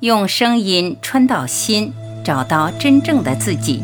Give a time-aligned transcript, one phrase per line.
[0.00, 1.90] 用声音穿到心，
[2.22, 3.82] 找到真正的自己。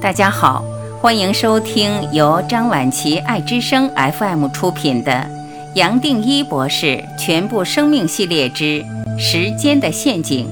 [0.00, 0.64] 大家好，
[1.00, 5.12] 欢迎收听由张晚琪爱之声 FM 出品的
[5.76, 8.84] 《杨定一博士全部生命系列之
[9.16, 10.48] 时间的陷阱》，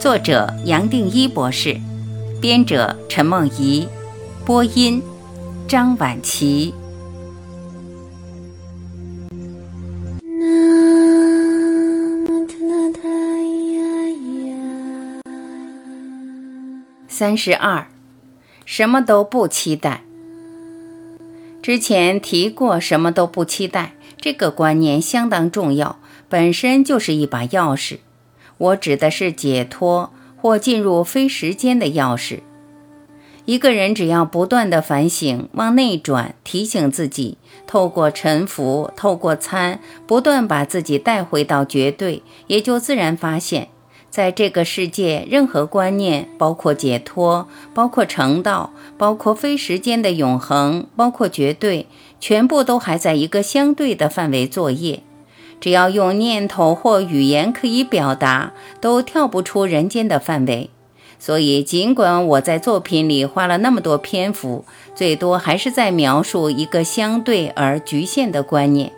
[0.00, 1.80] 作者杨定一博士，
[2.40, 3.88] 编者陈梦怡，
[4.44, 5.02] 播音
[5.66, 6.72] 张晚琪。
[17.16, 17.86] 三十二，
[18.66, 20.02] 什么都不期待。
[21.62, 25.98] 之前提过，什么都不期待这个观念相当重要，
[26.28, 28.00] 本身就是一把钥匙。
[28.58, 32.40] 我指的是解脱或进入非时间的钥匙。
[33.46, 43.68] 一个人只要不断的反省，往内转，提醒自己，透过沉浮，透过参，不断把自己带回到绝对，也就自然发现。
[44.10, 51.86] 在这个世界，任何观念，包括解脱，包括成道，包括非时间的永恒，包括绝对，
[52.18, 55.02] 全部都还在一个相对的范围作业。
[55.60, 60.70] 只要用念头或语言可以表达，都跳不出人间的范围。
[61.18, 68.92] 所以，尽管我在作品里花了那么多篇幅，最多还是在描述一个相对而局限的观念。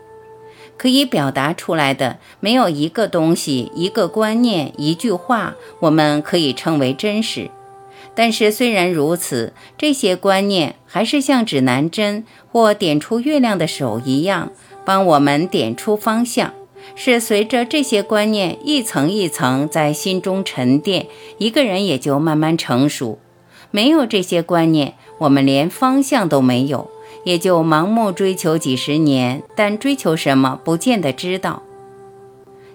[0.79, 7.51] 可以表达出来的没有一个东西、一个观念、一句话，我们可以称为真实。
[8.15, 14.53] 但是虽然如此，这些观念还是像指南针或点出月亮的手一样，
[14.85, 16.55] 帮我们点出方向。
[16.95, 21.07] 是随着这些观念一层一层在心中沉淀，
[21.37, 23.19] 一个人也就慢慢成熟。
[23.71, 26.91] 没有这些观念，我们连方向都没有。
[27.25, 31.63] 也就盲目追求几十年，但追求什么不见得知道。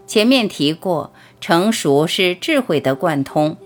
[0.05, 3.57] 前面提过，成熟是智慧的贯通。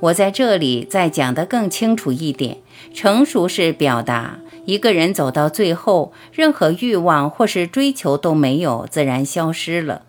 [0.00, 2.58] 我在这里再讲得更清楚一点：
[2.92, 10.02] 成熟是表达一个人走到最后，任何欲望或是追求都没有，自然消失了。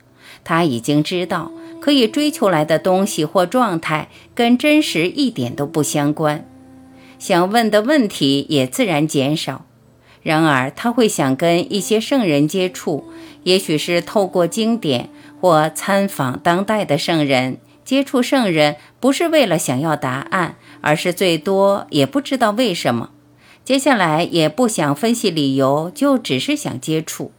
[0.44, 6.44] 他已经知道，可以追求来的东西或状态跟真实一点都不相关，
[7.19, 9.66] 想问的问题也自然减少。
[10.23, 13.03] 然而，他会想跟一些圣人接触，
[13.44, 17.57] 也许是透过经典或参访当代的圣人。
[17.84, 23.09] 接触圣人不是为了想要答案，而是最多也不知道为什么。
[23.66, 27.34] 接下来也不想分析理由，就只是想接触。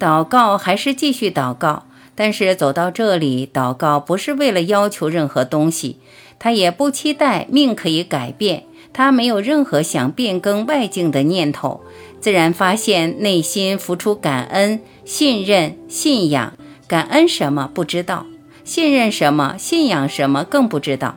[0.00, 1.86] 祷告还是继续祷告，
[2.16, 6.00] 但是走到这里，祷告不是为了要求任何东西，
[6.40, 8.64] 他也不期待命可以改变。
[8.96, 11.82] 他没有任何想变更外境的念头，
[12.18, 16.54] 自然发现内心浮出感恩、信任、信仰。
[16.88, 18.24] 感恩什么不知道，
[18.64, 21.16] 信任什么、信仰什么更不知道。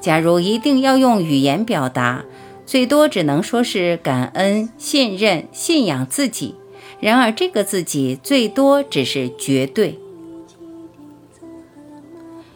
[0.00, 2.24] 假如一定要用语言表达，
[2.66, 6.56] 最多只能说是感恩、信任、信仰自己。
[6.98, 10.00] 然而这个自己最多只是绝对。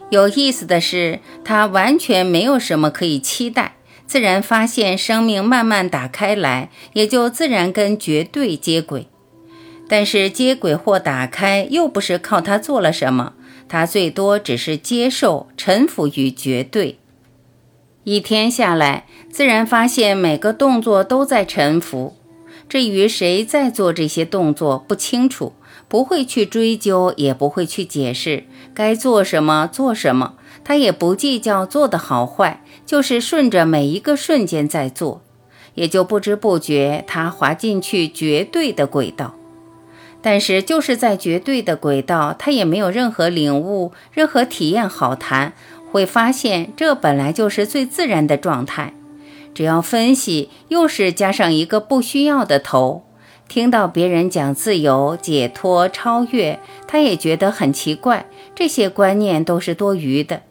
[0.09, 3.74] 有意思的是，他完全没有什么可以期待。
[4.07, 9.07] 自然发现生命慢慢打开来，也就自然跟绝对接轨。
[9.87, 13.33] 但是接轨或打开又不是靠他做了什么，
[13.67, 16.97] 他最多只是接受、臣服于绝对。
[18.03, 22.15] 一天下来，自然发现每个动作都在臣服。
[22.69, 25.53] 至于谁在做这些动作，不清楚，
[25.87, 30.33] 不会去追究，也不会去解释该做什么做什么。
[30.63, 35.21] 他也不计较做的好坏，就是顺着每一个瞬间在做，
[35.75, 39.35] 也就不知不觉他滑进去绝对的轨道。
[40.21, 45.53] 但是就是在绝对的轨道，他也没有任何领悟、任何体验好谈，
[45.91, 48.95] 会发现这本来就是最自然的状态。
[49.53, 53.03] 只要分析，又是加上一个不需要的头。
[53.47, 58.25] 听到别人讲自由、解脱、超越，他也觉得很奇怪，
[58.55, 60.41] 这些观念都是多余的。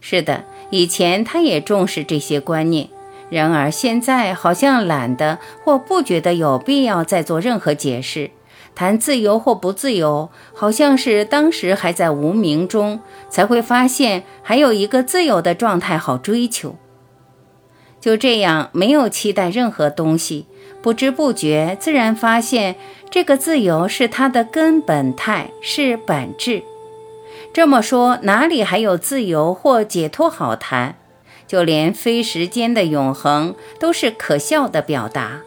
[0.00, 2.88] 是的，以前他也重视这些观念，
[3.30, 8.30] 然而现在好像懒得或不觉得有必要再做任何解释。
[8.74, 13.00] 谈自由或不自由，好像是当时还在无名中，
[13.30, 16.76] 才会发现还有一个自由的状态好追求。
[17.98, 20.44] 就这样，没有期待任何东西，
[20.82, 22.76] 不知不觉自然发现，
[23.10, 26.62] 这个自由是它的根本态，是本质。
[27.52, 30.96] 这么说，哪里还有自由或解脱好谈？
[31.46, 35.42] 就连非时间的永恒都是可笑的表达，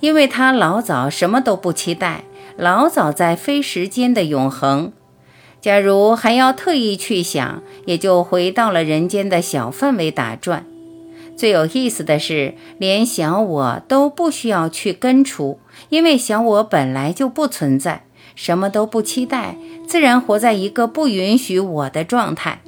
[0.00, 2.24] 因为他老早什么都不期待，
[2.56, 4.92] 老早在非时间的永恒。
[5.60, 10.66] 假如还要特意去想，也就回到了人间的小范围打转。
[11.36, 15.60] 最有意思的是，连小我都不需要去根除，
[15.90, 18.04] 因为小我本来就不存在，
[18.40, 22.62] 什么都不期待，自然活在一个不允许我的状态。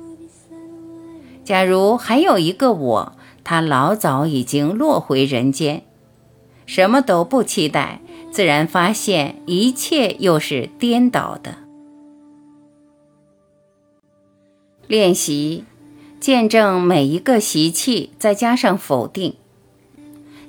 [1.44, 5.84] 假如还有一个我，他老早已经落回人间，
[6.66, 11.54] 什么都不期待，自然发现一切又是颠倒的。
[14.86, 15.64] 练习
[16.20, 19.36] 见证每一个习气，再加上否定。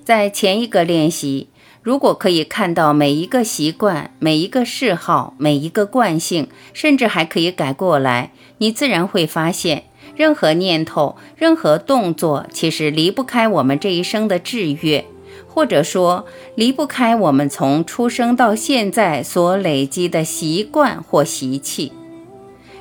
[0.03, 1.47] 在前一个练习，
[1.83, 9.83] 如果可以看到每一个习惯、每一个嗜好、每一个惯性，甚至还可以改过来，你自然会发现，
[10.15, 15.03] 任何念头、任何动作，其实离不开我们这一生的制约，
[15.45, 16.25] 或者说
[16.55, 21.91] 离不开我们从出生到现在所累积的习惯或习气。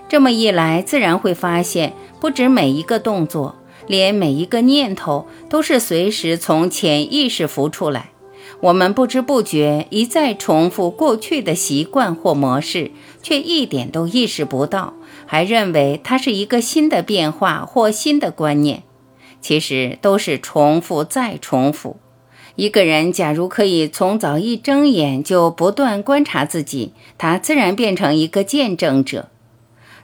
[0.08, 3.56] 这么一来，自然会发现，不止每一个动作，
[3.88, 8.11] 连每一个念头，都是随时从潜意识浮出来。
[8.60, 12.90] 我们不知不觉一再重复过去的习惯或模式，
[13.22, 14.94] 却一点都意识不到，
[15.26, 18.82] 还认为它是一个新的变化或新的观念。
[19.40, 21.96] 其实都是重复再重复。
[22.54, 29.30] 一个人假如可以从早一睁眼就不断观察自己，他自然变成一个见证者。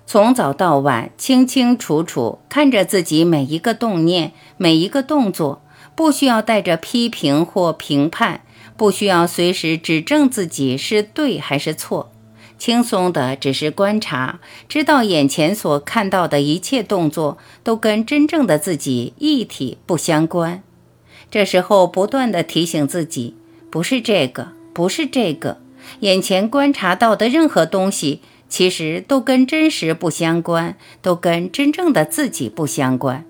[0.06, 5.61] 从早到晚，清清楚楚看着自己每一个动念、每一个动作，
[5.99, 8.43] 不需要带着批评或评判，
[8.77, 12.12] 不需要随时指正自己是对还是错，
[12.56, 20.62] 轻松的只是观察，知道眼前所看到的一切动作都跟真正的自己一体不相关。
[21.33, 23.35] 这时候不断的提醒自己，
[23.69, 25.59] 不是这个，不是这个，
[25.99, 28.21] 眼前观察到的任何东西。
[28.49, 33.25] 其实都跟真实不相关，都跟真正的自己不相关，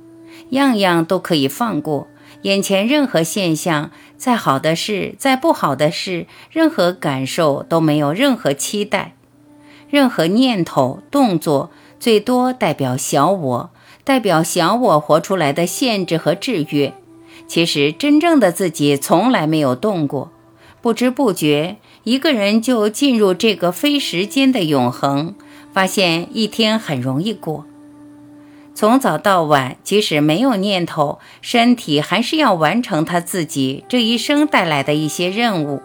[0.50, 2.06] 样样都可以放过。
[2.43, 9.14] 眼前任何现象，再好的事，再不好的事，任何感受都没有任何期待，
[9.90, 13.70] 任何念头、动作，最多代表小我，
[14.05, 16.94] 代表小我活出来的限制和制约。
[17.46, 20.31] 其实真正的自己从来没有动过，
[20.81, 21.76] 不知不觉。
[22.05, 25.34] 一个人就进入这个非时间的永恒，
[25.73, 27.67] 发现一天很容易过。
[28.78, 35.82] 从早到晚，即使没有念头，身体还是要完成他自己这一生带来的一些任务，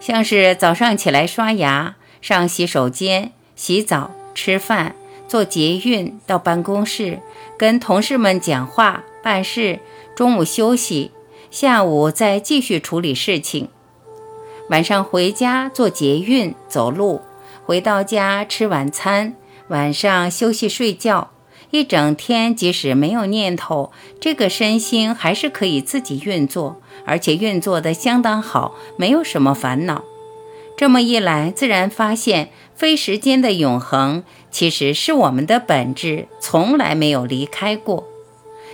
[0.00, 4.96] 像是早上起来刷牙、上洗手间、洗澡、吃饭、
[5.28, 7.20] 做捷运到办公室、
[7.58, 9.80] 跟同事们讲话、办事，
[10.16, 11.10] 中午休息，
[11.50, 13.68] 下午再继续处理事情。
[14.70, 17.20] 晚上回家坐捷运走路，
[17.66, 19.34] 回到家吃晚餐，
[19.68, 21.30] 晚上休息睡觉，
[21.72, 30.04] 一整天即使没有念头，这个身心还是可以自己运作，而且运作的相当好，没有什么烦恼。
[30.76, 38.06] 这么一来，自然发现非时间的永恒其实是我们的本质，从来没有离开过。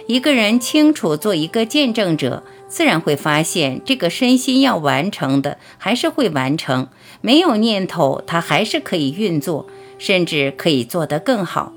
[0.08, 2.42] 一个人清楚做一个见证者。
[2.66, 6.88] 自然会发现，这个身心要完成的还是会完成，
[7.22, 9.66] 没有念头，它还是可以运作，
[9.98, 11.72] 甚至可以做得更好。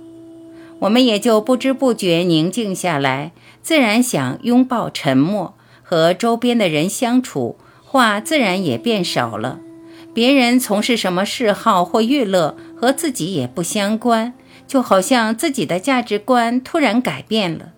[0.82, 5.54] 我们也就不知不觉宁静下来，自然想拥抱沉默，
[5.84, 9.60] 和周边的人相处，话自然也变少了。
[10.14, 14.34] 别人从事什么嗜好或娱乐，和自己也不相关，
[14.68, 17.74] 就好像自己的价值观突然改变了。